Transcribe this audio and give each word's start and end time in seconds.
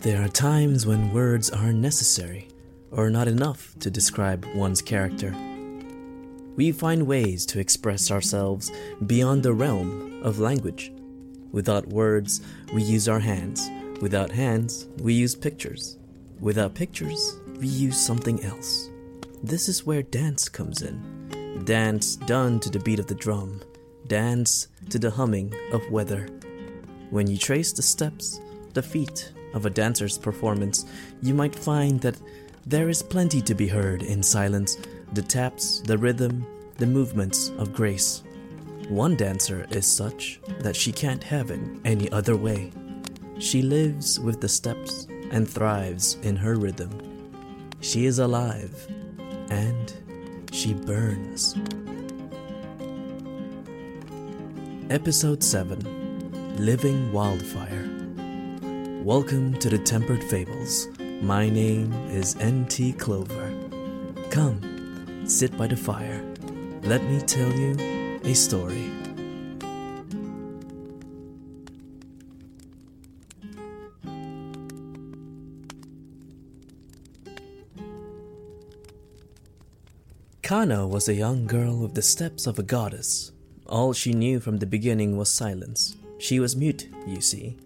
There 0.00 0.22
are 0.22 0.28
times 0.28 0.86
when 0.86 1.12
words 1.12 1.50
are 1.50 1.72
necessary 1.72 2.46
or 2.92 3.10
not 3.10 3.26
enough 3.26 3.74
to 3.80 3.90
describe 3.90 4.46
one's 4.54 4.80
character. 4.80 5.34
We 6.54 6.70
find 6.70 7.08
ways 7.08 7.44
to 7.46 7.58
express 7.58 8.12
ourselves 8.12 8.70
beyond 9.04 9.42
the 9.42 9.52
realm 9.52 10.22
of 10.22 10.38
language. 10.38 10.92
Without 11.50 11.88
words, 11.88 12.40
we 12.72 12.84
use 12.84 13.08
our 13.08 13.18
hands. 13.18 13.68
Without 14.00 14.30
hands, 14.30 14.86
we 15.00 15.12
use 15.12 15.34
pictures. 15.34 15.98
Without 16.38 16.74
pictures, 16.74 17.40
we 17.58 17.66
use 17.66 17.98
something 17.98 18.44
else. 18.44 18.90
This 19.46 19.68
is 19.68 19.86
where 19.86 20.02
dance 20.02 20.48
comes 20.48 20.82
in. 20.82 21.62
Dance 21.64 22.16
done 22.16 22.58
to 22.58 22.68
the 22.68 22.80
beat 22.80 22.98
of 22.98 23.06
the 23.06 23.14
drum. 23.14 23.62
Dance 24.08 24.66
to 24.90 24.98
the 24.98 25.12
humming 25.12 25.54
of 25.70 25.88
weather. 25.88 26.28
When 27.10 27.28
you 27.28 27.38
trace 27.38 27.72
the 27.72 27.80
steps, 27.80 28.40
the 28.74 28.82
feet 28.82 29.32
of 29.54 29.64
a 29.64 29.70
dancer's 29.70 30.18
performance, 30.18 30.84
you 31.22 31.32
might 31.32 31.54
find 31.54 32.00
that 32.00 32.20
there 32.66 32.88
is 32.88 33.04
plenty 33.04 33.40
to 33.42 33.54
be 33.54 33.68
heard 33.68 34.02
in 34.02 34.20
silence 34.20 34.78
the 35.12 35.22
taps, 35.22 35.78
the 35.78 35.96
rhythm, 35.96 36.44
the 36.78 36.86
movements 36.86 37.50
of 37.50 37.72
grace. 37.72 38.24
One 38.88 39.14
dancer 39.14 39.64
is 39.70 39.86
such 39.86 40.40
that 40.58 40.74
she 40.74 40.90
can't 40.90 41.22
have 41.22 41.52
it 41.52 41.60
any 41.84 42.10
other 42.10 42.36
way. 42.36 42.72
She 43.38 43.62
lives 43.62 44.18
with 44.18 44.40
the 44.40 44.48
steps 44.48 45.06
and 45.30 45.48
thrives 45.48 46.18
in 46.24 46.34
her 46.34 46.56
rhythm. 46.56 46.90
She 47.80 48.06
is 48.06 48.18
alive 48.18 48.88
and 49.50 49.92
she 50.52 50.74
burns. 50.74 51.56
Episode 54.90 55.42
7 55.42 56.56
Living 56.58 57.12
Wildfire. 57.12 57.90
Welcome 59.02 59.54
to 59.58 59.68
the 59.68 59.78
Tempered 59.78 60.24
Fables. 60.24 60.88
My 61.20 61.48
name 61.48 61.92
is 62.08 62.36
N.T. 62.36 62.94
Clover. 62.94 63.52
Come, 64.30 65.24
sit 65.26 65.56
by 65.56 65.66
the 65.66 65.76
fire. 65.76 66.22
Let 66.82 67.04
me 67.04 67.20
tell 67.20 67.52
you 67.52 68.20
a 68.24 68.34
story. 68.34 68.95
Kana 80.46 80.86
was 80.86 81.08
a 81.08 81.14
young 81.14 81.44
girl 81.48 81.76
with 81.76 81.94
the 81.94 82.02
steps 82.02 82.46
of 82.46 82.56
a 82.56 82.62
goddess. 82.62 83.32
All 83.66 83.92
she 83.92 84.12
knew 84.12 84.38
from 84.38 84.58
the 84.58 84.64
beginning 84.64 85.16
was 85.16 85.28
silence. 85.28 85.96
She 86.18 86.38
was 86.38 86.54
mute, 86.54 86.88
you 87.04 87.20
see, 87.20 87.56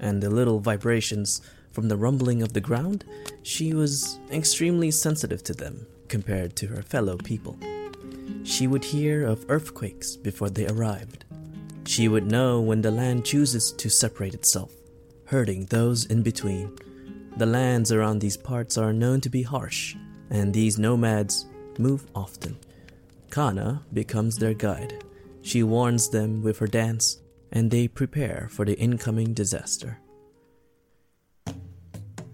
and 0.00 0.22
the 0.22 0.30
little 0.30 0.58
vibrations 0.58 1.42
from 1.70 1.88
the 1.88 1.98
rumbling 1.98 2.42
of 2.42 2.54
the 2.54 2.60
ground, 2.62 3.04
she 3.42 3.74
was 3.74 4.18
extremely 4.32 4.90
sensitive 4.90 5.42
to 5.42 5.52
them 5.52 5.86
compared 6.08 6.56
to 6.56 6.68
her 6.68 6.80
fellow 6.80 7.18
people. 7.18 7.58
She 8.44 8.66
would 8.66 8.84
hear 8.84 9.26
of 9.26 9.44
earthquakes 9.50 10.16
before 10.16 10.48
they 10.48 10.66
arrived. 10.66 11.26
She 11.84 12.08
would 12.08 12.30
know 12.30 12.58
when 12.58 12.80
the 12.80 12.90
land 12.90 13.26
chooses 13.26 13.70
to 13.72 13.90
separate 13.90 14.32
itself, 14.32 14.72
hurting 15.26 15.66
those 15.66 16.06
in 16.06 16.22
between. 16.22 16.74
The 17.36 17.44
lands 17.44 17.92
around 17.92 18.20
these 18.20 18.38
parts 18.38 18.78
are 18.78 18.94
known 18.94 19.20
to 19.20 19.28
be 19.28 19.42
harsh, 19.42 19.94
and 20.30 20.54
these 20.54 20.78
nomads 20.78 21.44
move 21.80 22.06
often. 22.14 22.58
Kana 23.30 23.82
becomes 23.92 24.36
their 24.36 24.54
guide. 24.54 25.02
She 25.42 25.62
warns 25.62 26.08
them 26.10 26.42
with 26.42 26.58
her 26.58 26.66
dance, 26.66 27.18
and 27.50 27.70
they 27.70 27.88
prepare 27.88 28.48
for 28.50 28.64
the 28.64 28.78
incoming 28.78 29.34
disaster. 29.34 29.98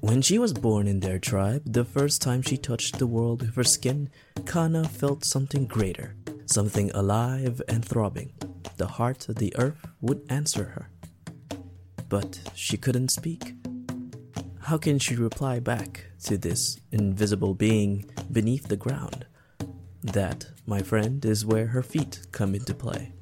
When 0.01 0.23
she 0.23 0.39
was 0.39 0.53
born 0.53 0.87
in 0.87 1.01
their 1.01 1.19
tribe, 1.19 1.63
the 1.65 1.85
first 1.85 2.23
time 2.23 2.43
she 2.43 2.57
touched 2.57 2.99
the 2.99 3.07
world 3.07 3.43
with 3.43 3.57
her 3.57 3.65
skin, 3.65 4.11
Kana 4.45 4.85
felt 4.85 5.25
something 5.25 5.67
greater, 5.67 6.15
something 6.47 6.91
alive 6.93 7.61
and 7.69 7.85
throbbing. 7.85 8.33
The 8.77 8.87
heart 8.87 9.29
of 9.29 9.37
the 9.37 9.53
earth 9.57 9.87
would 10.01 10.23
answer 10.29 10.65
her. 10.65 10.91
But 12.09 12.41
she 12.55 12.77
couldn't 12.77 13.09
speak. 13.09 13.55
How 14.61 14.79
can 14.79 14.99
she 14.99 15.17
reply 15.17 15.61
back 15.61 16.05
to 16.25 16.37
this 16.37 16.79
invisible 16.93 17.55
being 17.55 18.11
beneath 18.31 18.69
the 18.69 18.77
ground? 18.77 19.27
That, 20.13 20.47
my 20.67 20.83
friend, 20.83 21.25
is 21.25 21.45
where 21.45 21.67
her 21.67 21.83
feet 21.83 22.27
come 22.31 22.55
into 22.55 22.75
play. 22.75 23.13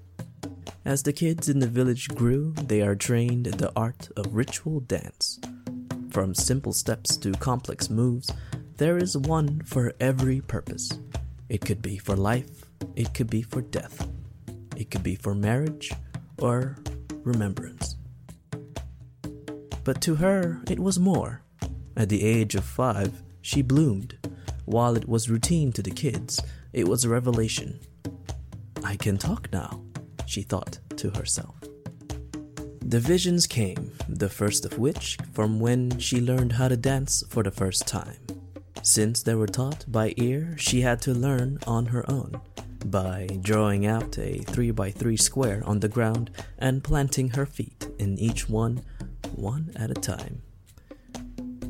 As 0.84 1.02
the 1.02 1.14
kids 1.14 1.48
in 1.48 1.60
the 1.60 1.66
village 1.66 2.08
grew, 2.08 2.52
they 2.52 2.82
are 2.82 2.94
trained 2.94 3.46
in 3.46 3.56
the 3.56 3.72
art 3.74 4.10
of 4.16 4.34
ritual 4.34 4.80
dance. 4.80 5.40
From 6.10 6.34
simple 6.34 6.74
steps 6.74 7.16
to 7.16 7.32
complex 7.32 7.88
moves, 7.88 8.30
there 8.76 8.98
is 8.98 9.16
one 9.16 9.62
for 9.64 9.94
every 9.98 10.42
purpose. 10.42 10.90
It 11.48 11.62
could 11.62 11.80
be 11.80 11.96
for 11.96 12.16
life, 12.16 12.66
it 12.94 13.14
could 13.14 13.30
be 13.30 13.42
for 13.42 13.62
death, 13.62 14.06
it 14.76 14.90
could 14.90 15.02
be 15.02 15.14
for 15.14 15.34
marriage 15.34 15.90
or 16.38 16.76
remembrance. 17.22 17.96
But 19.84 20.02
to 20.02 20.16
her, 20.16 20.60
it 20.68 20.78
was 20.78 20.98
more. 20.98 21.42
At 21.96 22.10
the 22.10 22.24
age 22.24 22.54
of 22.54 22.64
five, 22.64 23.22
she 23.40 23.62
bloomed. 23.62 24.18
While 24.66 24.96
it 24.96 25.08
was 25.08 25.30
routine 25.30 25.72
to 25.72 25.82
the 25.82 25.90
kids, 25.90 26.40
it 26.74 26.88
was 26.88 27.04
a 27.04 27.08
revelation. 27.08 27.78
I 28.82 28.96
can 28.96 29.16
talk 29.16 29.48
now, 29.52 29.82
she 30.26 30.42
thought 30.42 30.78
to 30.96 31.10
herself. 31.10 31.54
The 32.80 33.00
visions 33.00 33.46
came, 33.46 33.92
the 34.08 34.28
first 34.28 34.66
of 34.66 34.78
which 34.78 35.16
from 35.32 35.60
when 35.60 35.98
she 35.98 36.20
learned 36.20 36.52
how 36.52 36.68
to 36.68 36.76
dance 36.76 37.22
for 37.30 37.42
the 37.42 37.50
first 37.50 37.86
time. 37.86 38.18
Since 38.82 39.22
they 39.22 39.34
were 39.34 39.46
taught 39.46 39.86
by 39.88 40.12
ear, 40.16 40.56
she 40.58 40.82
had 40.82 41.00
to 41.02 41.14
learn 41.14 41.58
on 41.66 41.86
her 41.86 42.04
own 42.10 42.40
by 42.84 43.28
drawing 43.40 43.86
out 43.86 44.18
a 44.18 44.40
3x3 44.40 45.18
square 45.18 45.62
on 45.64 45.80
the 45.80 45.88
ground 45.88 46.30
and 46.58 46.84
planting 46.84 47.30
her 47.30 47.46
feet 47.46 47.88
in 47.98 48.18
each 48.18 48.48
one, 48.48 48.82
one 49.34 49.72
at 49.76 49.90
a 49.90 49.94
time. 49.94 50.42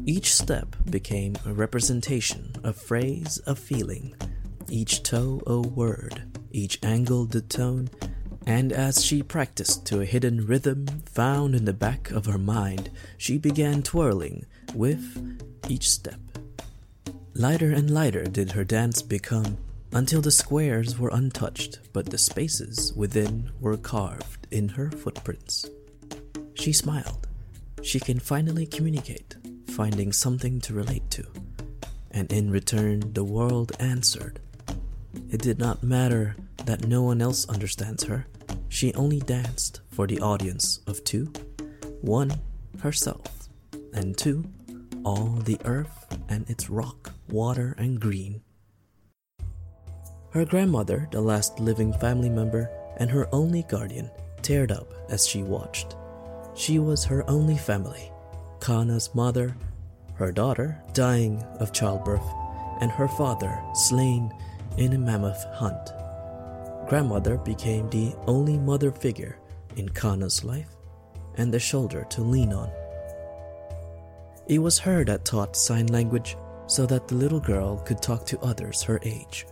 Each 0.04 0.34
step 0.34 0.74
became 0.90 1.36
a 1.46 1.52
representation, 1.52 2.56
a 2.64 2.72
phrase, 2.72 3.40
a 3.46 3.54
feeling, 3.54 4.14
each 4.74 5.04
toe 5.04 5.40
a 5.46 5.60
word, 5.60 6.24
each 6.50 6.80
angle 6.82 7.26
the 7.26 7.40
tone, 7.40 7.88
and 8.44 8.72
as 8.72 9.04
she 9.04 9.22
practiced 9.22 9.86
to 9.86 10.00
a 10.00 10.04
hidden 10.04 10.44
rhythm 10.44 10.84
found 11.06 11.54
in 11.54 11.64
the 11.64 11.72
back 11.72 12.10
of 12.10 12.26
her 12.26 12.38
mind, 12.38 12.90
she 13.16 13.38
began 13.38 13.84
twirling 13.84 14.44
with 14.74 15.38
each 15.68 15.88
step. 15.88 16.18
Lighter 17.34 17.70
and 17.70 17.88
lighter 17.88 18.24
did 18.24 18.50
her 18.50 18.64
dance 18.64 19.00
become 19.00 19.58
until 19.92 20.20
the 20.20 20.32
squares 20.32 20.98
were 20.98 21.10
untouched, 21.10 21.78
but 21.92 22.06
the 22.06 22.18
spaces 22.18 22.92
within 22.96 23.52
were 23.60 23.76
carved 23.76 24.48
in 24.50 24.70
her 24.70 24.90
footprints. 24.90 25.70
She 26.54 26.72
smiled. 26.72 27.28
She 27.82 28.00
can 28.00 28.18
finally 28.18 28.66
communicate, 28.66 29.36
finding 29.68 30.12
something 30.12 30.60
to 30.62 30.74
relate 30.74 31.08
to. 31.12 31.24
And 32.10 32.32
in 32.32 32.50
return, 32.50 33.12
the 33.12 33.24
world 33.24 33.70
answered. 33.78 34.40
It 35.34 35.42
did 35.42 35.58
not 35.58 35.82
matter 35.82 36.36
that 36.64 36.86
no 36.86 37.02
one 37.02 37.20
else 37.20 37.44
understands 37.48 38.04
her. 38.04 38.24
She 38.68 38.94
only 38.94 39.18
danced 39.18 39.80
for 39.88 40.06
the 40.06 40.20
audience 40.20 40.78
of 40.86 41.02
two 41.02 41.32
one, 42.02 42.32
herself, 42.78 43.48
and 43.92 44.16
two, 44.16 44.44
all 45.04 45.30
the 45.42 45.58
earth 45.64 46.06
and 46.28 46.48
its 46.48 46.70
rock, 46.70 47.10
water, 47.28 47.74
and 47.78 48.00
green. 48.00 48.42
Her 50.30 50.44
grandmother, 50.44 51.08
the 51.10 51.20
last 51.20 51.58
living 51.58 51.92
family 51.94 52.30
member, 52.30 52.70
and 52.98 53.10
her 53.10 53.26
only 53.34 53.64
guardian, 53.64 54.12
teared 54.42 54.70
up 54.70 54.86
as 55.10 55.26
she 55.26 55.42
watched. 55.42 55.96
She 56.54 56.78
was 56.78 57.04
her 57.06 57.28
only 57.28 57.56
family 57.56 58.12
Kana's 58.60 59.12
mother, 59.16 59.56
her 60.14 60.30
daughter 60.30 60.80
dying 60.92 61.42
of 61.58 61.72
childbirth, 61.72 62.28
and 62.80 62.92
her 62.92 63.08
father 63.08 63.60
slain 63.74 64.32
in 64.76 64.92
a 64.92 64.98
mammoth 64.98 65.44
hunt. 65.52 65.92
Grandmother 66.88 67.36
became 67.38 67.88
the 67.90 68.14
only 68.26 68.58
mother 68.58 68.90
figure 68.90 69.38
in 69.76 69.88
Kana's 69.88 70.44
life 70.44 70.68
and 71.36 71.52
the 71.52 71.58
shoulder 71.58 72.06
to 72.10 72.22
lean 72.22 72.52
on. 72.52 72.70
It 74.46 74.58
was 74.58 74.78
her 74.78 75.04
that 75.04 75.24
taught 75.24 75.56
sign 75.56 75.86
language 75.86 76.36
so 76.66 76.86
that 76.86 77.08
the 77.08 77.14
little 77.14 77.40
girl 77.40 77.78
could 77.78 78.02
talk 78.02 78.26
to 78.26 78.40
others 78.40 78.82
her 78.82 79.00
age. 79.02 79.46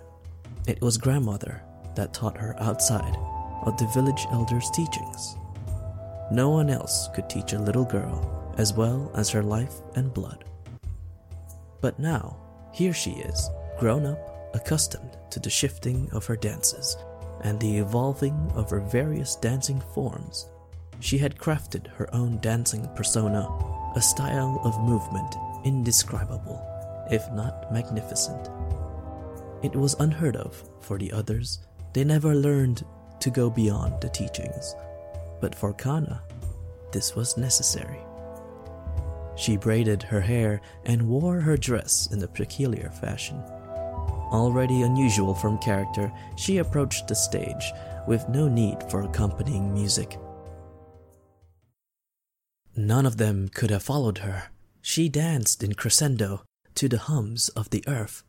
It 0.66 0.80
was 0.80 0.98
grandmother 0.98 1.62
that 1.94 2.12
taught 2.12 2.36
her 2.38 2.54
outside 2.60 3.16
of 3.62 3.76
the 3.76 3.86
village 3.94 4.26
elders' 4.32 4.70
teachings. 4.70 5.36
No 6.30 6.50
one 6.50 6.70
else 6.70 7.08
could 7.14 7.28
teach 7.28 7.52
a 7.52 7.58
little 7.58 7.84
girl 7.84 8.54
as 8.58 8.74
well 8.74 9.10
as 9.14 9.30
her 9.30 9.42
life 9.42 9.74
and 9.94 10.12
blood. 10.12 10.44
But 11.80 11.98
now, 11.98 12.36
here 12.72 12.92
she 12.92 13.12
is, 13.12 13.50
grown 13.78 14.06
up 14.06 14.31
accustomed 14.54 15.16
to 15.30 15.40
the 15.40 15.50
shifting 15.50 16.08
of 16.12 16.26
her 16.26 16.36
dances 16.36 16.96
and 17.42 17.58
the 17.58 17.78
evolving 17.78 18.50
of 18.54 18.70
her 18.70 18.80
various 18.80 19.36
dancing 19.36 19.80
forms, 19.94 20.48
she 21.00 21.18
had 21.18 21.36
crafted 21.36 21.88
her 21.88 22.12
own 22.14 22.38
dancing 22.40 22.88
persona, 22.94 23.48
a 23.96 24.00
style 24.00 24.60
of 24.64 24.80
movement 24.80 25.34
indescribable, 25.64 26.60
if 27.10 27.28
not 27.32 27.72
magnificent. 27.72 28.48
It 29.62 29.74
was 29.74 29.94
unheard 29.98 30.36
of 30.36 30.62
for 30.80 30.98
the 30.98 31.12
others, 31.12 31.60
they 31.92 32.04
never 32.04 32.34
learned 32.34 32.84
to 33.20 33.30
go 33.30 33.50
beyond 33.50 34.00
the 34.00 34.08
teachings. 34.08 34.74
But 35.40 35.54
for 35.54 35.72
Kana, 35.72 36.22
this 36.92 37.16
was 37.16 37.36
necessary. 37.36 38.00
She 39.36 39.56
braided 39.56 40.02
her 40.04 40.20
hair 40.20 40.60
and 40.84 41.08
wore 41.08 41.40
her 41.40 41.56
dress 41.56 42.08
in 42.12 42.22
a 42.22 42.28
peculiar 42.28 42.90
fashion. 42.90 43.42
Already 44.32 44.80
unusual 44.80 45.34
from 45.34 45.58
character, 45.58 46.10
she 46.36 46.56
approached 46.56 47.06
the 47.06 47.14
stage 47.14 47.70
with 48.08 48.28
no 48.30 48.48
need 48.48 48.82
for 48.90 49.02
accompanying 49.02 49.74
music. 49.74 50.18
None 52.74 53.04
of 53.04 53.18
them 53.18 53.50
could 53.50 53.70
have 53.70 53.82
followed 53.82 54.18
her. 54.18 54.44
She 54.80 55.10
danced 55.10 55.62
in 55.62 55.74
crescendo 55.74 56.44
to 56.76 56.88
the 56.88 56.98
hums 56.98 57.50
of 57.50 57.68
the 57.68 57.84
earth. 57.86 58.24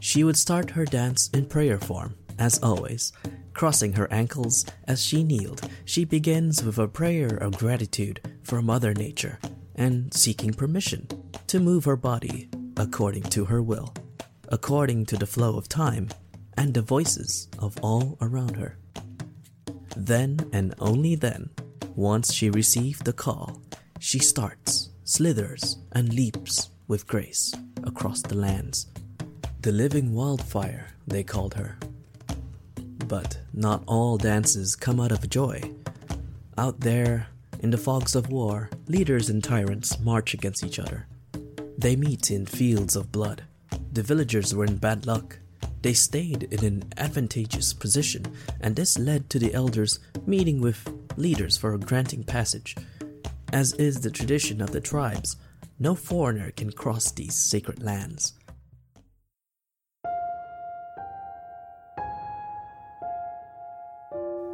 She 0.00 0.22
would 0.22 0.36
start 0.36 0.70
her 0.70 0.84
dance 0.84 1.30
in 1.30 1.46
prayer 1.46 1.78
form, 1.78 2.14
as 2.38 2.62
always, 2.62 3.12
crossing 3.54 3.94
her 3.94 4.12
ankles 4.12 4.66
as 4.86 5.02
she 5.02 5.24
kneeled. 5.24 5.68
She 5.86 6.04
begins 6.04 6.62
with 6.62 6.78
a 6.78 6.86
prayer 6.86 7.34
of 7.38 7.58
gratitude 7.58 8.20
for 8.42 8.60
Mother 8.60 8.92
Nature 8.92 9.38
and 9.74 10.12
seeking 10.12 10.52
permission 10.52 11.08
to 11.46 11.58
move 11.58 11.86
her 11.86 11.96
body 11.96 12.50
according 12.78 13.24
to 13.24 13.44
her 13.44 13.60
will, 13.60 13.92
according 14.48 15.04
to 15.06 15.16
the 15.16 15.26
flow 15.26 15.56
of 15.56 15.68
time 15.68 16.08
and 16.56 16.74
the 16.74 16.82
voices 16.82 17.48
of 17.58 17.76
all 17.82 18.16
around 18.20 18.56
her. 18.56 18.78
Then 19.96 20.48
and 20.52 20.74
only 20.78 21.14
then 21.14 21.50
once 21.94 22.32
she 22.32 22.50
received 22.50 23.04
the 23.04 23.12
call, 23.12 23.60
she 23.98 24.20
starts, 24.20 24.90
slithers, 25.04 25.78
and 25.92 26.14
leaps 26.14 26.70
with 26.86 27.06
grace 27.06 27.52
across 27.82 28.22
the 28.22 28.36
lands. 28.36 28.86
The 29.62 29.72
living 29.72 30.14
wildfire, 30.14 30.94
they 31.06 31.24
called 31.24 31.54
her. 31.54 31.78
But 33.06 33.38
not 33.52 33.82
all 33.86 34.18
dances 34.18 34.76
come 34.76 35.00
out 35.00 35.10
of 35.10 35.28
joy. 35.28 35.60
Out 36.56 36.80
there, 36.80 37.28
in 37.60 37.70
the 37.70 37.78
fogs 37.78 38.14
of 38.14 38.30
war, 38.30 38.70
leaders 38.86 39.28
and 39.30 39.42
tyrants 39.42 39.98
march 39.98 40.34
against 40.34 40.62
each 40.64 40.78
other. 40.78 41.06
They 41.78 41.94
meet 41.94 42.32
in 42.32 42.44
fields 42.44 42.96
of 42.96 43.12
blood. 43.12 43.44
The 43.92 44.02
villagers 44.02 44.52
were 44.52 44.64
in 44.64 44.78
bad 44.78 45.06
luck. 45.06 45.38
They 45.80 45.92
stayed 45.92 46.42
in 46.50 46.64
an 46.64 46.92
advantageous 46.96 47.72
position, 47.72 48.26
and 48.60 48.74
this 48.74 48.98
led 48.98 49.30
to 49.30 49.38
the 49.38 49.54
elders 49.54 50.00
meeting 50.26 50.60
with 50.60 50.92
leaders 51.16 51.56
for 51.56 51.78
granting 51.78 52.24
passage. 52.24 52.74
As 53.52 53.74
is 53.74 54.00
the 54.00 54.10
tradition 54.10 54.60
of 54.60 54.72
the 54.72 54.80
tribes, 54.80 55.36
no 55.78 55.94
foreigner 55.94 56.50
can 56.50 56.72
cross 56.72 57.12
these 57.12 57.36
sacred 57.36 57.80
lands. 57.80 58.32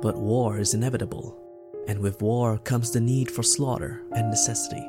But 0.02 0.18
war 0.18 0.58
is 0.58 0.74
inevitable, 0.74 1.38
and 1.88 2.00
with 2.00 2.20
war 2.20 2.58
comes 2.58 2.90
the 2.90 3.00
need 3.00 3.30
for 3.30 3.42
slaughter 3.42 4.02
and 4.12 4.28
necessity. 4.28 4.86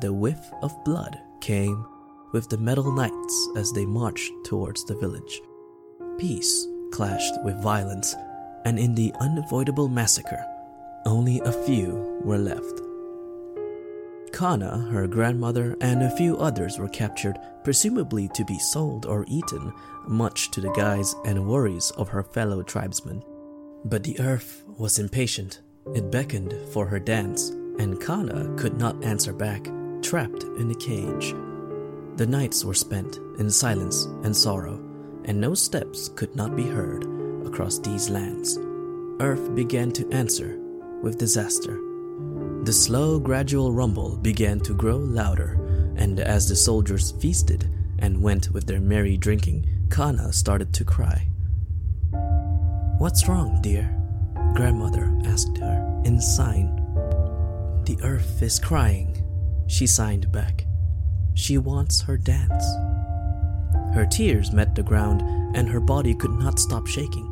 The 0.00 0.12
whiff 0.12 0.52
of 0.62 0.84
blood 0.84 1.18
came 1.40 1.84
with 2.32 2.48
the 2.48 2.58
metal 2.58 2.92
knights 2.92 3.48
as 3.56 3.72
they 3.72 3.86
marched 3.86 4.32
towards 4.44 4.84
the 4.84 4.96
village. 4.96 5.40
Peace 6.18 6.66
clashed 6.92 7.34
with 7.44 7.62
violence, 7.62 8.14
and 8.64 8.78
in 8.78 8.94
the 8.94 9.12
unavoidable 9.20 9.88
massacre, 9.88 10.44
only 11.06 11.40
a 11.40 11.52
few 11.52 12.20
were 12.22 12.38
left. 12.38 12.80
Kana, 14.32 14.78
her 14.90 15.06
grandmother, 15.06 15.76
and 15.80 16.02
a 16.02 16.16
few 16.16 16.36
others 16.36 16.78
were 16.78 16.88
captured, 16.88 17.38
presumably 17.64 18.28
to 18.34 18.44
be 18.44 18.58
sold 18.58 19.06
or 19.06 19.24
eaten, 19.26 19.72
much 20.06 20.50
to 20.50 20.60
the 20.60 20.72
guise 20.72 21.14
and 21.24 21.46
worries 21.46 21.90
of 21.96 22.08
her 22.08 22.22
fellow 22.22 22.62
tribesmen. 22.62 23.22
But 23.84 24.02
the 24.04 24.20
earth 24.20 24.64
was 24.76 24.98
impatient. 24.98 25.60
It 25.94 26.10
beckoned 26.10 26.54
for 26.72 26.86
her 26.86 26.98
dance, 26.98 27.50
and 27.78 28.00
Kana 28.00 28.54
could 28.56 28.78
not 28.78 29.02
answer 29.02 29.32
back, 29.32 29.66
trapped 30.02 30.44
in 30.44 30.70
a 30.70 30.74
cage. 30.74 31.34
The 32.16 32.26
nights 32.26 32.64
were 32.64 32.74
spent 32.74 33.18
in 33.38 33.50
silence 33.50 34.04
and 34.24 34.36
sorrow, 34.36 34.80
and 35.24 35.40
no 35.40 35.54
steps 35.54 36.08
could 36.08 36.34
not 36.34 36.56
be 36.56 36.66
heard 36.66 37.04
across 37.46 37.78
these 37.78 38.10
lands. 38.10 38.58
Earth 39.20 39.54
began 39.54 39.92
to 39.92 40.10
answer 40.10 40.58
with 41.02 41.18
disaster. 41.18 41.80
The 42.64 42.72
slow, 42.72 43.18
gradual 43.18 43.72
rumble 43.72 44.16
began 44.16 44.60
to 44.60 44.74
grow 44.74 44.96
louder, 44.96 45.58
and 45.96 46.20
as 46.20 46.48
the 46.48 46.56
soldiers 46.56 47.12
feasted 47.12 47.70
and 47.98 48.22
went 48.22 48.50
with 48.50 48.66
their 48.66 48.80
merry 48.80 49.16
drinking, 49.16 49.66
Kana 49.90 50.32
started 50.32 50.72
to 50.74 50.84
cry. 50.84 51.28
What's 52.98 53.28
wrong, 53.28 53.60
dear? 53.62 53.94
Grandmother 54.54 55.16
asked 55.24 55.56
her 55.58 56.02
in 56.04 56.20
sign. 56.20 56.74
The 57.84 57.98
earth 58.02 58.42
is 58.42 58.58
crying, 58.58 59.17
she 59.68 59.86
signed 59.86 60.32
back. 60.32 60.66
She 61.34 61.58
wants 61.58 62.00
her 62.02 62.16
dance. 62.16 62.64
Her 63.94 64.06
tears 64.10 64.50
met 64.52 64.74
the 64.74 64.82
ground, 64.82 65.22
and 65.54 65.68
her 65.68 65.80
body 65.80 66.14
could 66.14 66.32
not 66.32 66.58
stop 66.58 66.86
shaking. 66.86 67.26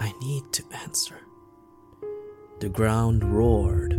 I 0.00 0.12
need 0.20 0.52
to 0.52 0.64
answer. 0.82 1.20
The 2.60 2.68
ground 2.68 3.22
roared. 3.22 3.92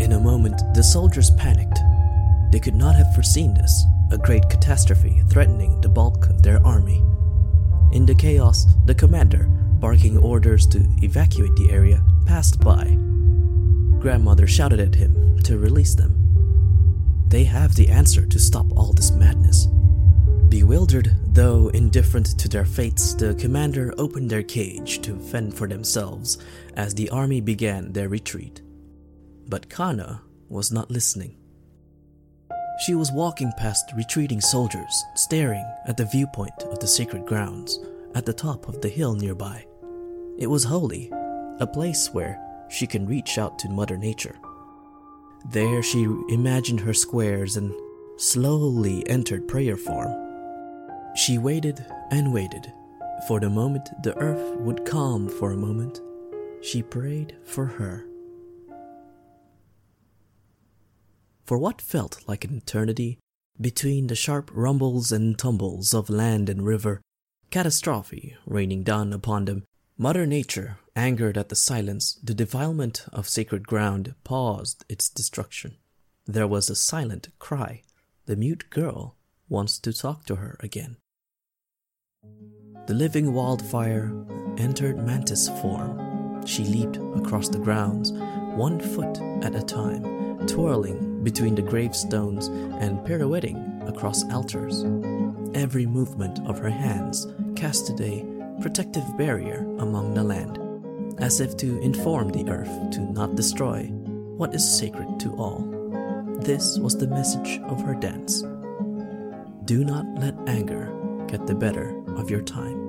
In 0.00 0.12
a 0.12 0.20
moment, 0.20 0.60
the 0.74 0.82
soldiers 0.82 1.30
panicked. 1.32 1.78
They 2.52 2.60
could 2.60 2.74
not 2.74 2.94
have 2.94 3.14
foreseen 3.14 3.54
this, 3.54 3.84
a 4.12 4.18
great 4.18 4.48
catastrophe 4.48 5.22
threatening 5.28 5.80
the 5.80 5.88
bulk 5.88 6.26
of 6.28 6.42
their 6.42 6.64
army. 6.64 7.02
In 7.92 8.06
the 8.06 8.14
chaos, 8.14 8.66
the 8.86 8.94
commander, 8.94 9.44
barking 9.80 10.18
orders 10.18 10.66
to 10.68 10.86
evacuate 11.02 11.56
the 11.56 11.70
area, 11.70 12.02
passed 12.26 12.60
by. 12.60 12.84
Grandmother 13.98 14.46
shouted 14.46 14.80
at 14.80 14.94
him 14.94 15.38
to 15.42 15.58
release 15.58 15.94
them. 15.94 16.23
They 17.34 17.42
have 17.42 17.74
the 17.74 17.88
answer 17.88 18.24
to 18.24 18.38
stop 18.38 18.66
all 18.76 18.92
this 18.92 19.10
madness. 19.10 19.66
Bewildered, 20.48 21.16
though 21.26 21.66
indifferent 21.70 22.38
to 22.38 22.48
their 22.48 22.64
fates, 22.64 23.12
the 23.12 23.34
commander 23.34 23.92
opened 23.98 24.30
their 24.30 24.44
cage 24.44 25.02
to 25.02 25.18
fend 25.18 25.52
for 25.52 25.66
themselves 25.66 26.38
as 26.76 26.94
the 26.94 27.10
army 27.10 27.40
began 27.40 27.92
their 27.92 28.08
retreat. 28.08 28.62
But 29.48 29.68
Kana 29.68 30.22
was 30.48 30.70
not 30.70 30.92
listening. 30.92 31.36
She 32.86 32.94
was 32.94 33.10
walking 33.10 33.50
past 33.58 33.90
retreating 33.96 34.40
soldiers, 34.40 35.02
staring 35.16 35.66
at 35.88 35.96
the 35.96 36.04
viewpoint 36.04 36.62
of 36.70 36.78
the 36.78 36.86
sacred 36.86 37.26
grounds 37.26 37.80
at 38.14 38.26
the 38.26 38.32
top 38.32 38.68
of 38.68 38.80
the 38.80 38.88
hill 38.88 39.16
nearby. 39.16 39.66
It 40.38 40.46
was 40.46 40.62
holy, 40.62 41.10
a 41.58 41.66
place 41.66 42.14
where 42.14 42.40
she 42.70 42.86
can 42.86 43.08
reach 43.08 43.38
out 43.38 43.58
to 43.58 43.68
Mother 43.68 43.96
Nature. 43.96 44.36
There 45.44 45.82
she 45.82 46.04
imagined 46.28 46.80
her 46.80 46.94
squares 46.94 47.56
and 47.56 47.74
slowly 48.16 49.08
entered 49.08 49.48
prayer 49.48 49.76
form. 49.76 50.12
She 51.14 51.38
waited 51.38 51.84
and 52.10 52.32
waited 52.32 52.72
for 53.26 53.40
the 53.40 53.48
moment 53.48 53.88
the 54.02 54.16
earth 54.18 54.58
would 54.60 54.84
calm 54.84 55.28
for 55.28 55.52
a 55.52 55.56
moment. 55.56 56.00
She 56.60 56.82
prayed 56.82 57.36
for 57.44 57.66
her. 57.66 58.06
For 61.44 61.58
what 61.58 61.80
felt 61.80 62.26
like 62.26 62.44
an 62.44 62.56
eternity, 62.56 63.18
between 63.60 64.06
the 64.08 64.14
sharp 64.14 64.50
rumbles 64.52 65.12
and 65.12 65.38
tumbles 65.38 65.94
of 65.94 66.10
land 66.10 66.48
and 66.48 66.64
river, 66.66 67.00
catastrophe 67.50 68.36
raining 68.46 68.82
down 68.82 69.12
upon 69.12 69.44
them, 69.44 69.64
Mother 69.96 70.26
Nature, 70.26 70.78
angered 70.96 71.38
at 71.38 71.50
the 71.50 71.54
silence, 71.54 72.18
the 72.20 72.34
defilement 72.34 73.06
of 73.12 73.28
sacred 73.28 73.64
ground, 73.64 74.16
paused 74.24 74.84
its 74.88 75.08
destruction. 75.08 75.76
There 76.26 76.48
was 76.48 76.68
a 76.68 76.74
silent 76.74 77.28
cry. 77.38 77.82
The 78.26 78.34
mute 78.34 78.70
girl 78.70 79.14
wants 79.48 79.78
to 79.78 79.92
talk 79.92 80.24
to 80.26 80.36
her 80.36 80.56
again. 80.58 80.96
The 82.88 82.94
living 82.94 83.34
wildfire 83.34 84.12
entered 84.58 84.98
mantis 84.98 85.48
form. 85.60 86.44
She 86.44 86.64
leaped 86.64 86.96
across 87.16 87.48
the 87.48 87.60
grounds, 87.60 88.10
one 88.56 88.80
foot 88.80 89.20
at 89.44 89.54
a 89.54 89.62
time, 89.62 90.44
twirling 90.48 91.22
between 91.22 91.54
the 91.54 91.62
gravestones 91.62 92.48
and 92.48 93.04
pirouetting 93.06 93.80
across 93.86 94.24
altars. 94.32 94.84
Every 95.54 95.86
movement 95.86 96.40
of 96.48 96.58
her 96.58 96.68
hands 96.68 97.28
casted 97.54 98.00
a 98.00 98.33
protective 98.60 99.04
barrier 99.16 99.66
among 99.78 100.14
the 100.14 100.22
land, 100.22 100.58
as 101.18 101.40
if 101.40 101.56
to 101.58 101.80
inform 101.80 102.30
the 102.30 102.48
earth 102.50 102.90
to 102.92 103.00
not 103.00 103.36
destroy 103.36 103.84
what 104.36 104.54
is 104.54 104.78
sacred 104.78 105.20
to 105.20 105.34
all. 105.36 105.60
This 106.40 106.78
was 106.78 106.96
the 106.96 107.06
message 107.06 107.60
of 107.64 107.80
her 107.82 107.94
dance. 107.94 108.42
Do 109.64 109.84
not 109.84 110.06
let 110.18 110.34
anger 110.46 110.92
get 111.26 111.46
the 111.46 111.54
better 111.54 112.02
of 112.16 112.30
your 112.30 112.42
time. 112.42 112.82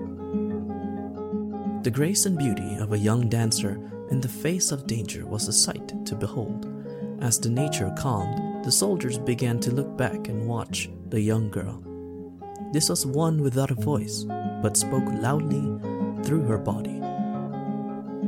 The 1.84 1.91
grace 1.91 2.25
and 2.25 2.38
beauty 2.38 2.77
of 2.77 2.93
a 2.93 2.98
young 2.98 3.29
dancer 3.29 3.79
in 4.10 4.19
the 4.19 4.27
face 4.27 4.72
of 4.72 4.88
danger 4.88 5.25
was 5.25 5.48
a 5.48 5.53
sight 5.53 6.05
to 6.05 6.15
behold. 6.15 6.65
As 7.22 7.39
the 7.39 7.50
nature 7.50 7.93
calmed, 7.98 8.65
the 8.65 8.72
soldiers 8.72 9.17
began 9.17 9.60
to 9.62 9.72
look 9.72 9.95
back 9.95 10.27
and 10.27 10.48
watch 10.48 10.89
the 11.10 11.22
young 11.22 11.50
girl. 11.50 11.81
This 12.74 12.89
was 12.89 13.05
one 13.05 13.41
without 13.41 13.72
a 13.72 13.75
voice, 13.75 14.25
but 14.65 14.75
spoke 14.75 15.05
loudly 15.22 15.62
through 16.24 16.41
her 16.41 16.57
body. 16.57 17.00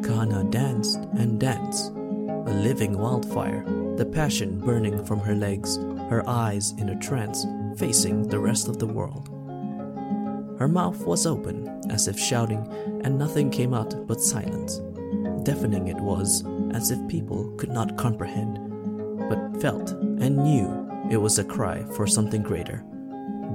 Kana 0.07 0.43
danced 0.51 0.99
and 1.17 1.39
danced, 1.39 1.89
a 1.89 2.53
living 2.53 2.95
wildfire, 2.95 3.63
the 3.95 4.05
passion 4.05 4.59
burning 4.59 5.03
from 5.03 5.19
her 5.19 5.33
legs, 5.33 5.77
her 6.11 6.23
eyes 6.29 6.75
in 6.77 6.89
a 6.89 6.99
trance, 6.99 7.47
facing 7.75 8.21
the 8.21 8.37
rest 8.37 8.67
of 8.67 8.77
the 8.77 8.85
world. 8.85 9.29
Her 10.59 10.67
mouth 10.67 11.07
was 11.07 11.25
open, 11.25 11.81
as 11.89 12.07
if 12.07 12.19
shouting, 12.19 12.67
and 13.03 13.17
nothing 13.17 13.49
came 13.49 13.73
out 13.73 14.05
but 14.05 14.21
silence. 14.21 14.77
Deafening 15.41 15.87
it 15.87 15.99
was, 15.99 16.45
as 16.71 16.91
if 16.91 17.07
people 17.07 17.49
could 17.57 17.71
not 17.71 17.97
comprehend, 17.97 18.59
but 19.27 19.59
felt 19.59 19.89
and 19.89 20.37
knew 20.37 20.87
it 21.09 21.17
was 21.17 21.39
a 21.39 21.43
cry 21.43 21.83
for 21.95 22.05
something 22.05 22.43
greater. 22.43 22.85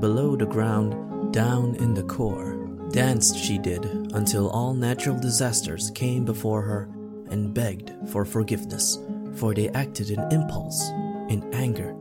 Below 0.00 0.34
the 0.34 0.46
ground, 0.46 1.32
down 1.32 1.76
in 1.76 1.94
the 1.94 2.02
core, 2.02 2.62
danced 2.92 3.38
she 3.38 3.58
did 3.58 3.84
until 4.12 4.50
all 4.50 4.75
natural 4.75 5.18
disasters 5.18 5.90
came 5.90 6.25
before 6.25 6.61
her 6.61 6.88
and 7.30 7.54
begged 7.54 7.92
for 8.11 8.25
forgiveness, 8.25 8.99
for 9.34 9.54
they 9.54 9.70
acted 9.70 10.11
in 10.11 10.20
impulse, 10.30 10.82
in 11.30 11.42
anger. 11.54 11.94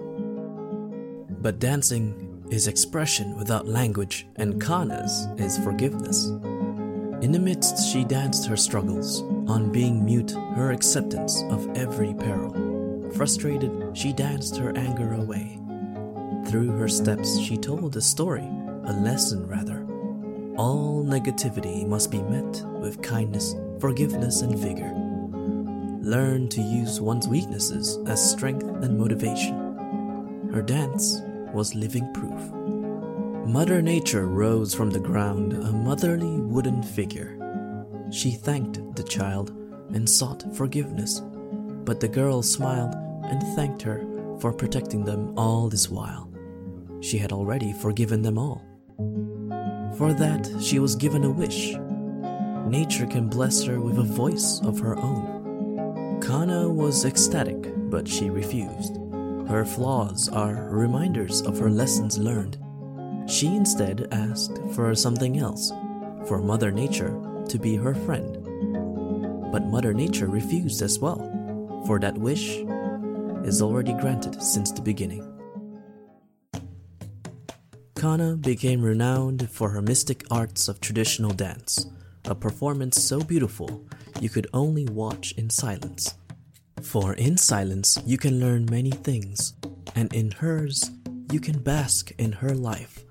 But 1.42 1.60
dancing 1.60 2.44
is 2.52 2.68
expression 2.68 3.38
without 3.38 3.68
language, 3.68 4.28
and 4.36 4.62
Kana's 4.62 5.28
is 5.38 5.58
forgiveness. 5.60 6.26
In 7.22 7.32
the 7.32 7.40
midst, 7.40 7.90
she 7.92 8.04
danced 8.04 8.46
her 8.48 8.58
struggles, 8.58 9.22
on 9.48 9.72
being 9.72 10.04
mute, 10.04 10.32
her 10.56 10.72
acceptance 10.72 11.42
of 11.50 11.70
every 11.78 12.14
peril. 12.14 13.10
Frustrated, 13.16 13.96
she 13.98 14.12
danced 14.12 14.58
her 14.58 14.76
anger 14.78 15.14
away. 15.14 15.58
Through 16.48 16.72
her 16.72 16.90
steps, 16.90 17.40
she 17.40 17.58
told 17.58 17.96
a 17.96 18.02
story, 18.02 18.48
a 18.86 18.94
lesson 18.94 19.48
rather. 19.48 19.88
All 20.58 21.04
negativity 21.04 21.88
must 21.88 22.12
be 22.12 22.22
met 22.22 22.64
with 22.82 23.02
kindness, 23.02 23.56
forgiveness, 23.80 24.42
and 24.42 24.58
vigor. 24.58 24.94
Learn 26.02 26.50
to 26.50 26.62
use 26.62 27.00
one's 27.00 27.28
weaknesses 27.28 27.98
as 28.06 28.32
strength 28.32 28.66
and 28.66 28.98
motivation. 28.98 30.50
Her 30.54 30.62
dance 30.62 31.22
was 31.54 31.74
living 31.74 32.12
proof. 32.14 32.52
Mother 33.48 33.82
Nature 33.82 34.28
rose 34.28 34.74
from 34.74 34.90
the 34.90 35.00
ground, 35.00 35.54
a 35.54 35.72
motherly 35.72 36.42
wooden 36.42 36.84
figure. 36.84 37.38
She 38.12 38.32
thanked 38.32 38.96
the 38.96 39.04
child 39.04 39.52
and 39.94 40.10
sought 40.10 40.44
forgiveness, 40.56 41.22
but 41.86 42.00
the 42.00 42.08
girl 42.08 42.42
smiled 42.42 42.94
and 43.24 43.42
thanked 43.56 43.82
her 43.84 44.06
for 44.40 44.52
protecting 44.52 45.06
them 45.06 45.34
all 45.38 45.70
this 45.70 45.90
while. 45.90 46.30
She 47.00 47.18
had 47.18 47.32
already 47.32 47.72
forgiven 47.72 48.22
them 48.22 48.38
all. 48.38 48.66
For 49.98 50.14
that, 50.14 50.50
she 50.62 50.80
was 50.80 50.96
given 50.96 51.24
a 51.24 51.30
wish. 51.30 51.76
Nature 52.68 53.06
can 53.06 53.28
bless 53.28 53.64
her 53.64 53.80
with 53.82 53.98
a 53.98 54.04
voice 54.04 54.62
of 54.64 54.80
her 54.80 54.98
own. 54.98 56.20
Kana 56.22 56.70
was 56.70 57.06
ecstatic, 57.06 57.74
but 57.90 58.08
she 58.08 58.30
refused. 58.30 58.98
Her 59.48 59.66
flaws 59.66 60.30
are 60.30 60.70
reminders 60.70 61.42
of 61.42 61.60
her 61.60 61.70
lessons 61.70 62.18
learned. 62.18 62.58
She 63.28 63.48
instead 63.48 64.08
asked 64.12 64.60
for 64.74 64.96
something 64.96 65.40
else, 65.40 65.72
for 66.28 66.40
Mother 66.40 66.72
Nature 66.72 67.20
to 67.50 67.60
be 67.60 67.76
her 67.76 67.94
friend. 67.94 68.38
But 69.52 69.68
Mother 69.68 69.94
Nature 69.94 70.28
refused 70.28 70.82
as 70.82 71.00
well, 71.00 71.20
for 71.86 72.00
that 72.00 72.18
wish 72.18 72.64
is 73.44 73.62
already 73.62 73.94
granted 73.94 74.42
since 74.42 74.72
the 74.72 74.82
beginning. 74.82 75.31
Kana 78.02 78.36
became 78.36 78.82
renowned 78.82 79.48
for 79.52 79.70
her 79.70 79.82
mystic 79.84 80.26
arts 80.32 80.68
of 80.68 80.82
traditional 80.82 81.30
dance, 81.30 81.86
a 82.26 82.34
performance 82.34 83.00
so 83.00 83.20
beautiful 83.22 83.86
you 84.20 84.28
could 84.28 84.48
only 84.56 84.86
watch 84.86 85.34
in 85.34 85.52
silence. 85.52 86.16
For 86.82 87.14
in 87.14 87.38
silence 87.38 88.00
you 88.04 88.18
can 88.18 88.40
learn 88.40 88.66
many 88.66 88.90
things, 88.90 89.54
and 89.94 90.12
in 90.16 90.32
hers 90.32 90.90
you 91.32 91.40
can 91.40 91.60
bask 91.60 92.12
in 92.18 92.32
her 92.32 92.56
life. 92.56 93.06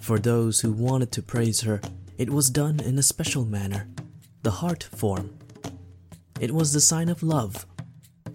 For 0.00 0.18
those 0.18 0.58
who 0.58 0.72
wanted 0.72 1.12
to 1.12 1.22
praise 1.22 1.60
her, 1.60 1.80
it 2.18 2.28
was 2.28 2.50
done 2.50 2.80
in 2.80 2.98
a 2.98 3.04
special 3.04 3.44
manner, 3.44 3.86
the 4.42 4.58
heart 4.58 4.82
form. 4.82 5.38
It 6.40 6.50
was 6.50 6.72
the 6.72 6.80
sign 6.80 7.08
of 7.10 7.22
love, 7.22 7.64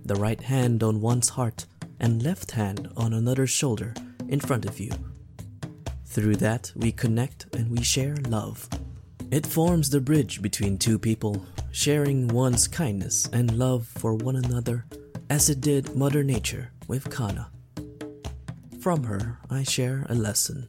the 0.05 0.15
right 0.15 0.39
hand 0.39 0.83
on 0.83 1.01
one's 1.01 1.27
heart 1.27 1.65
and 2.00 2.24
left 2.24 2.51
hand 2.51 2.88
on 2.95 3.12
another's 3.12 3.50
shoulder 3.50 3.93
in 4.29 4.39
front 4.39 4.65
of 4.65 4.79
you. 4.79 4.91
Through 6.11 6.35
that, 6.37 6.73
we 6.75 6.91
connect 6.91 7.45
and 7.55 7.71
we 7.71 7.83
share 7.83 8.17
love. 8.27 8.67
It 9.31 9.47
forms 9.47 9.89
the 9.89 10.01
bridge 10.01 10.41
between 10.41 10.77
two 10.77 10.99
people, 10.99 11.45
sharing 11.71 12.27
one's 12.27 12.67
kindness 12.67 13.29
and 13.31 13.57
love 13.57 13.87
for 13.87 14.15
one 14.15 14.35
another, 14.35 14.85
as 15.29 15.49
it 15.49 15.61
did 15.61 15.95
Mother 15.95 16.21
Nature 16.21 16.73
with 16.85 17.09
Kana. 17.09 17.49
From 18.81 19.05
her, 19.05 19.39
I 19.49 19.63
share 19.63 20.05
a 20.09 20.13
lesson. 20.13 20.67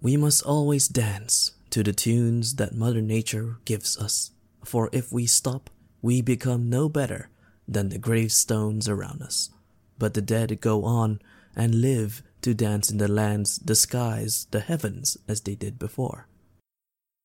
We 0.00 0.16
must 0.16 0.42
always 0.42 0.88
dance 0.88 1.52
to 1.70 1.84
the 1.84 1.92
tunes 1.92 2.56
that 2.56 2.74
Mother 2.74 3.00
Nature 3.00 3.58
gives 3.64 3.96
us, 3.96 4.32
for 4.64 4.90
if 4.90 5.12
we 5.12 5.24
stop, 5.26 5.70
we 6.02 6.20
become 6.20 6.68
no 6.68 6.88
better 6.88 7.28
than 7.68 7.90
the 7.90 7.98
gravestones 7.98 8.88
around 8.88 9.22
us. 9.22 9.50
But 10.00 10.14
the 10.14 10.20
dead 10.20 10.60
go 10.60 10.84
on 10.84 11.20
and 11.54 11.80
live 11.80 12.24
to 12.42 12.54
dance 12.54 12.90
in 12.90 12.98
the 12.98 13.08
lands, 13.08 13.58
the 13.58 13.74
skies, 13.74 14.46
the 14.50 14.60
heavens 14.60 15.16
as 15.26 15.40
they 15.40 15.54
did 15.54 15.78
before. 15.78 16.28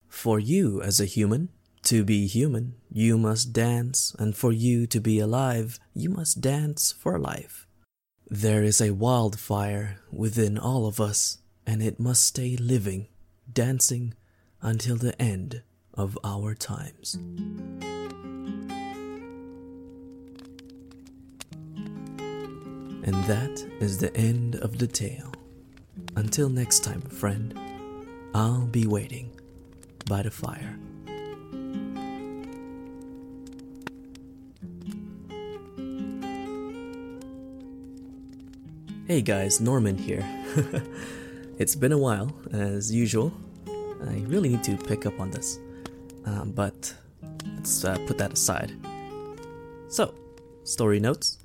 For 0.07 0.39
you, 0.39 0.81
as 0.81 0.99
a 0.99 1.05
human, 1.05 1.49
to 1.83 2.03
be 2.03 2.27
human, 2.27 2.75
you 2.89 3.17
must 3.17 3.51
dance, 3.51 4.15
and 4.17 4.35
for 4.35 4.51
you 4.51 4.87
to 4.87 5.01
be 5.01 5.19
alive, 5.19 5.79
you 5.93 6.09
must 6.09 6.39
dance 6.39 6.91
for 6.91 7.19
life. 7.19 7.67
There 8.29 8.63
is 8.63 8.79
a 8.79 8.91
wildfire 8.91 9.99
within 10.11 10.57
all 10.57 10.87
of 10.87 11.01
us, 11.01 11.39
and 11.67 11.83
it 11.83 11.99
must 11.99 12.23
stay 12.23 12.55
living, 12.55 13.07
dancing 13.51 14.13
until 14.61 14.95
the 14.95 15.19
end 15.21 15.63
of 15.93 16.17
our 16.23 16.55
times. 16.55 17.17
And 23.05 23.21
that 23.25 23.65
is 23.81 23.97
the 23.97 24.15
end 24.15 24.55
of 24.55 24.77
the 24.77 24.87
tale. 24.87 25.33
Until 26.15 26.47
next 26.47 26.85
time, 26.85 27.01
friend, 27.01 27.53
I'll 28.33 28.65
be 28.65 28.87
waiting 28.87 29.29
by 30.07 30.21
the 30.21 30.31
fire. 30.31 30.79
Hey 39.05 39.21
guys, 39.21 39.59
Norman 39.59 39.97
here. 39.97 40.23
it's 41.59 41.75
been 41.75 41.91
a 41.91 41.97
while, 41.97 42.33
as 42.53 42.89
usual. 42.89 43.33
I 43.67 44.23
really 44.27 44.47
need 44.47 44.63
to 44.63 44.77
pick 44.77 45.05
up 45.05 45.19
on 45.19 45.29
this, 45.29 45.59
um, 46.25 46.51
but 46.51 46.93
let's 47.55 47.83
uh, 47.83 47.97
put 48.07 48.17
that 48.19 48.31
aside. 48.31 48.71
So, 49.89 50.15
story 50.63 51.01
notes. 51.01 51.37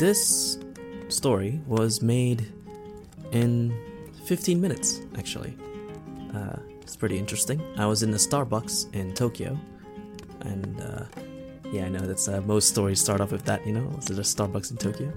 This 0.00 0.58
story 1.14 1.60
was 1.66 2.02
made 2.02 2.52
in 3.32 3.74
15 4.24 4.60
minutes, 4.60 5.00
actually. 5.16 5.56
Uh, 6.34 6.56
it's 6.82 6.96
pretty 6.96 7.18
interesting. 7.18 7.62
I 7.76 7.86
was 7.86 8.02
in 8.02 8.10
a 8.10 8.16
Starbucks 8.16 8.94
in 8.94 9.14
Tokyo, 9.14 9.58
and 10.40 10.80
uh, 10.80 11.04
yeah, 11.72 11.86
I 11.86 11.88
know 11.88 12.00
that's 12.00 12.28
uh, 12.28 12.40
most 12.42 12.68
stories 12.68 13.00
start 13.00 13.20
off 13.20 13.32
with 13.32 13.44
that, 13.44 13.66
you 13.66 13.72
know, 13.72 13.88
there's 14.06 14.18
a 14.18 14.22
Starbucks 14.22 14.70
in 14.70 14.76
Tokyo. 14.76 15.12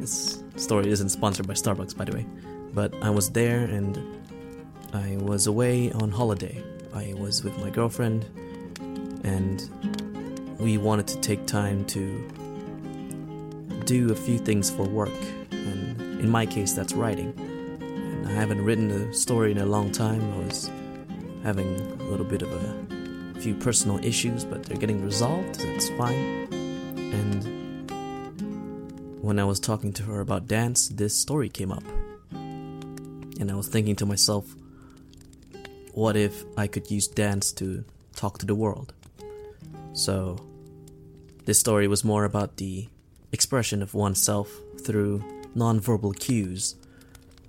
This 0.00 0.42
story 0.56 0.90
isn't 0.90 1.08
sponsored 1.08 1.46
by 1.46 1.54
Starbucks, 1.54 1.96
by 1.96 2.04
the 2.04 2.12
way, 2.12 2.26
but 2.72 2.94
I 3.02 3.10
was 3.10 3.30
there 3.30 3.64
and 3.64 3.98
I 4.92 5.16
was 5.20 5.46
away 5.46 5.90
on 5.92 6.10
holiday. 6.10 6.62
I 6.94 7.14
was 7.14 7.42
with 7.42 7.56
my 7.58 7.70
girlfriend, 7.70 8.24
and 9.24 9.68
we 10.58 10.78
wanted 10.78 11.06
to 11.08 11.20
take 11.20 11.46
time 11.46 11.84
to 11.86 12.28
do 13.88 14.12
a 14.12 14.14
few 14.14 14.38
things 14.38 14.70
for 14.70 14.82
work, 14.82 15.18
and 15.50 15.98
in 16.20 16.28
my 16.28 16.44
case, 16.44 16.74
that's 16.74 16.92
writing. 16.92 17.32
And 17.80 18.28
I 18.28 18.32
haven't 18.32 18.62
written 18.62 18.90
a 18.90 19.14
story 19.14 19.50
in 19.50 19.56
a 19.56 19.64
long 19.64 19.90
time. 19.90 20.20
I 20.34 20.44
was 20.44 20.70
having 21.42 21.80
a 21.98 22.04
little 22.04 22.26
bit 22.26 22.42
of 22.42 22.52
a 22.52 23.40
few 23.40 23.54
personal 23.54 23.98
issues, 24.04 24.44
but 24.44 24.62
they're 24.64 24.76
getting 24.76 25.02
resolved, 25.02 25.56
so 25.56 25.66
it's 25.68 25.88
fine. 25.90 26.46
And 27.14 27.90
when 29.22 29.38
I 29.38 29.44
was 29.44 29.58
talking 29.58 29.94
to 29.94 30.02
her 30.02 30.20
about 30.20 30.46
dance, 30.46 30.88
this 30.88 31.16
story 31.16 31.48
came 31.48 31.72
up. 31.72 31.84
And 32.30 33.50
I 33.50 33.54
was 33.54 33.68
thinking 33.68 33.96
to 33.96 34.04
myself, 34.04 34.54
what 35.94 36.14
if 36.14 36.44
I 36.58 36.66
could 36.66 36.90
use 36.90 37.08
dance 37.08 37.52
to 37.52 37.86
talk 38.14 38.36
to 38.38 38.46
the 38.46 38.54
world? 38.54 38.92
So, 39.94 40.36
this 41.46 41.58
story 41.58 41.88
was 41.88 42.04
more 42.04 42.24
about 42.24 42.58
the 42.58 42.88
expression 43.32 43.82
of 43.82 43.94
oneself 43.94 44.50
through 44.82 45.22
nonverbal 45.56 46.18
cues 46.18 46.76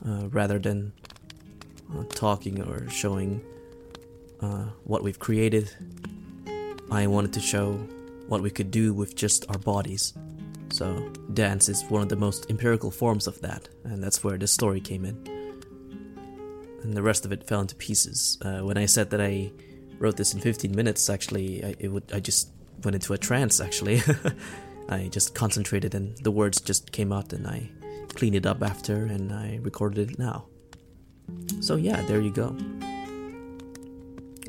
uh, 0.07 0.27
rather 0.29 0.59
than 0.59 0.93
uh, 1.93 2.03
talking 2.09 2.61
or 2.61 2.89
showing 2.89 3.41
uh, 4.41 4.65
what 4.83 5.03
we've 5.03 5.19
created. 5.19 5.71
I 6.91 7.07
wanted 7.07 7.33
to 7.33 7.39
show 7.39 7.73
what 8.27 8.41
we 8.41 8.49
could 8.49 8.71
do 8.71 8.93
with 8.93 9.15
just 9.15 9.45
our 9.49 9.57
bodies. 9.57 10.13
So, 10.71 11.11
dance 11.33 11.67
is 11.67 11.83
one 11.85 12.03
of 12.03 12.09
the 12.09 12.15
most 12.15 12.49
empirical 12.49 12.91
forms 12.91 13.25
of 13.25 13.41
that, 13.41 13.67
and 13.83 14.03
that's 14.03 14.23
where 14.23 14.37
this 14.37 14.51
story 14.51 14.79
came 14.79 15.03
in. 15.03 15.15
And 16.83 16.93
the 16.93 17.01
rest 17.01 17.25
of 17.25 17.31
it 17.31 17.43
fell 17.47 17.61
into 17.61 17.75
pieces. 17.75 18.37
Uh, 18.41 18.59
when 18.59 18.77
I 18.77 18.85
said 18.85 19.09
that 19.09 19.19
I 19.19 19.51
wrote 19.97 20.15
this 20.15 20.33
in 20.33 20.39
15 20.39 20.75
minutes, 20.75 21.09
actually, 21.09 21.75
I, 21.83 21.87
would, 21.87 22.11
I 22.13 22.19
just 22.19 22.49
went 22.83 22.95
into 22.95 23.13
a 23.13 23.17
trance, 23.17 23.59
actually. 23.59 24.01
I 24.89 25.07
just 25.07 25.35
concentrated 25.35 25.93
and 25.93 26.17
the 26.17 26.31
words 26.31 26.59
just 26.59 26.91
came 26.91 27.13
out, 27.13 27.31
and 27.31 27.47
I 27.47 27.69
cleaned 28.15 28.35
it 28.35 28.45
up 28.45 28.63
after 28.63 29.05
and 29.05 29.31
I 29.31 29.59
recorded 29.61 30.11
it 30.11 30.19
now. 30.19 30.45
So, 31.61 31.75
yeah, 31.75 32.01
there 32.03 32.19
you 32.19 32.31
go. 32.31 32.55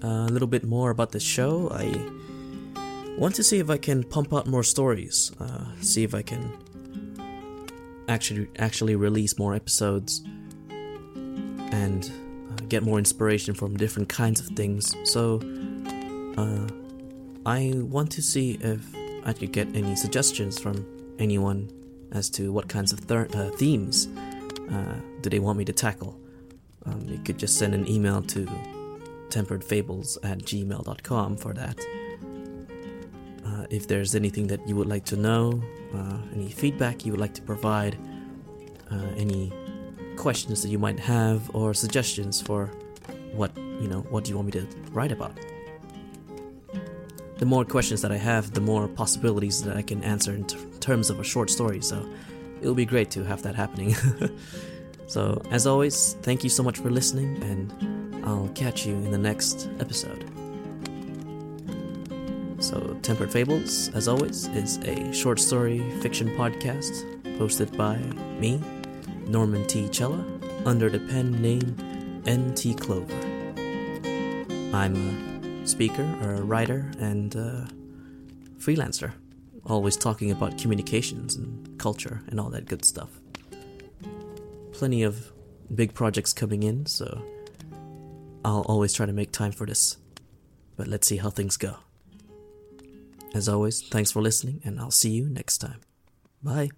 Uh, 0.02 0.26
a 0.26 0.32
little 0.32 0.48
bit 0.48 0.64
more 0.64 0.90
about 0.90 1.12
the 1.12 1.20
show. 1.20 1.68
I 1.70 1.94
want 3.18 3.34
to 3.34 3.42
see 3.42 3.58
if 3.58 3.68
I 3.68 3.76
can 3.76 4.02
pump 4.02 4.32
out 4.32 4.46
more 4.46 4.62
stories. 4.62 5.30
Uh, 5.38 5.66
see 5.82 6.04
if 6.04 6.14
I 6.14 6.22
can 6.22 6.56
actually 8.08 8.48
actually 8.58 8.96
release 8.96 9.38
more 9.38 9.54
episodes 9.54 10.22
and 10.70 12.10
uh, 12.50 12.64
get 12.68 12.82
more 12.82 12.98
inspiration 12.98 13.54
from 13.54 13.76
different 13.76 14.08
kinds 14.08 14.40
of 14.40 14.46
things. 14.56 14.96
So 15.04 15.40
uh, 16.38 16.66
I 17.44 17.72
want 17.74 18.10
to 18.12 18.22
see 18.22 18.58
if 18.62 18.80
I 19.24 19.32
could 19.32 19.52
get 19.52 19.68
any 19.74 19.96
suggestions 19.96 20.58
from 20.58 20.86
anyone 21.18 21.70
as 22.12 22.30
to 22.30 22.52
what 22.52 22.68
kinds 22.68 22.92
of 22.92 23.10
uh, 23.10 23.50
themes 23.56 24.08
uh, 24.70 24.94
do 25.20 25.30
they 25.30 25.38
want 25.38 25.58
me 25.58 25.64
to 25.64 25.72
tackle. 25.72 26.18
Um, 26.86 27.06
you 27.06 27.18
could 27.18 27.38
just 27.38 27.58
send 27.58 27.74
an 27.74 27.88
email 27.88 28.22
to 28.22 28.48
temperedfables 29.28 30.18
at 30.22 30.38
gmail.com 30.38 31.36
for 31.36 31.52
that. 31.54 31.78
Uh, 33.46 33.66
if 33.70 33.86
there's 33.86 34.14
anything 34.14 34.46
that 34.48 34.66
you 34.68 34.76
would 34.76 34.88
like 34.88 35.04
to 35.04 35.16
know, 35.16 35.62
uh, 35.94 36.18
any 36.34 36.48
feedback 36.48 37.04
you 37.04 37.12
would 37.12 37.20
like 37.20 37.34
to 37.34 37.42
provide, 37.42 37.96
uh, 38.90 38.96
any 39.16 39.52
questions 40.16 40.62
that 40.62 40.68
you 40.68 40.78
might 40.78 40.98
have, 40.98 41.54
or 41.54 41.72
suggestions 41.74 42.40
for 42.40 42.70
what 43.32 43.56
you 43.56 43.88
know, 43.88 44.00
what 44.10 44.24
do 44.24 44.30
you 44.30 44.36
want 44.36 44.46
me 44.46 44.52
to 44.52 44.66
write 44.92 45.12
about? 45.12 45.32
The 47.40 47.46
more 47.46 47.64
questions 47.64 48.02
that 48.02 48.12
I 48.12 48.18
have, 48.18 48.52
the 48.52 48.60
more 48.60 48.86
possibilities 48.86 49.62
that 49.62 49.74
I 49.74 49.80
can 49.80 50.04
answer 50.04 50.34
in 50.34 50.44
t- 50.44 50.58
terms 50.78 51.08
of 51.08 51.20
a 51.20 51.24
short 51.24 51.48
story. 51.48 51.80
So 51.80 52.06
it'll 52.60 52.74
be 52.74 52.84
great 52.84 53.10
to 53.12 53.24
have 53.24 53.42
that 53.44 53.54
happening. 53.54 53.94
so 55.06 55.40
as 55.50 55.66
always, 55.66 56.16
thank 56.20 56.44
you 56.44 56.50
so 56.50 56.62
much 56.62 56.78
for 56.78 56.90
listening, 56.90 57.42
and 57.42 58.26
I'll 58.26 58.50
catch 58.54 58.84
you 58.84 58.92
in 58.92 59.10
the 59.10 59.16
next 59.16 59.70
episode. 59.80 60.22
So, 62.58 62.98
Tempered 63.00 63.32
Fables, 63.32 63.88
as 63.94 64.06
always, 64.06 64.48
is 64.48 64.76
a 64.84 65.10
short 65.14 65.40
story 65.40 65.78
fiction 66.02 66.28
podcast 66.36 66.92
hosted 67.38 67.74
by 67.74 67.96
me, 68.38 68.60
Norman 69.26 69.66
T. 69.66 69.88
Cella, 69.90 70.22
under 70.66 70.90
the 70.90 70.98
pen 70.98 71.40
name 71.40 71.74
N.T. 72.26 72.74
Clover. 72.74 73.14
I'm 74.74 74.94
a 74.94 75.29
speaker, 75.64 76.02
a 76.22 76.42
writer, 76.42 76.90
and 76.98 77.34
a 77.34 77.68
freelancer, 78.58 79.12
always 79.64 79.96
talking 79.96 80.30
about 80.30 80.58
communications 80.58 81.36
and 81.36 81.78
culture 81.78 82.22
and 82.28 82.40
all 82.40 82.50
that 82.50 82.66
good 82.66 82.84
stuff. 82.84 83.08
Plenty 84.72 85.02
of 85.02 85.32
big 85.74 85.94
projects 85.94 86.32
coming 86.32 86.62
in, 86.62 86.86
so 86.86 87.22
I'll 88.44 88.62
always 88.62 88.92
try 88.92 89.06
to 89.06 89.12
make 89.12 89.32
time 89.32 89.52
for 89.52 89.66
this. 89.66 89.96
But 90.76 90.88
let's 90.88 91.06
see 91.06 91.18
how 91.18 91.30
things 91.30 91.56
go. 91.56 91.76
As 93.34 93.48
always, 93.48 93.82
thanks 93.82 94.10
for 94.10 94.22
listening, 94.22 94.60
and 94.64 94.80
I'll 94.80 94.90
see 94.90 95.10
you 95.10 95.28
next 95.28 95.58
time. 95.58 95.80
Bye. 96.42 96.70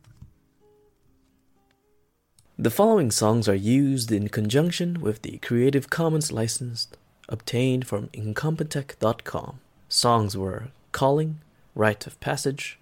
The 2.58 2.70
following 2.70 3.10
songs 3.10 3.48
are 3.48 3.54
used 3.54 4.12
in 4.12 4.28
conjunction 4.28 5.00
with 5.00 5.22
the 5.22 5.38
Creative 5.38 5.88
Commons 5.88 6.30
license 6.30 6.88
obtained 7.32 7.86
from 7.86 8.08
incompetech.com. 8.08 9.60
Songs 9.88 10.36
were 10.36 10.68
Calling, 10.92 11.40
Rite 11.74 12.06
of 12.06 12.20
Passage, 12.20 12.78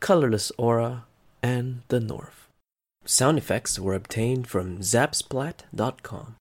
Colorless 0.00 0.50
Aura, 0.58 1.04
and 1.42 1.82
The 1.88 2.00
North. 2.00 2.48
Sound 3.04 3.38
effects 3.38 3.78
were 3.78 3.94
obtained 3.94 4.46
from 4.46 4.78
zapsplat.com. 4.78 6.36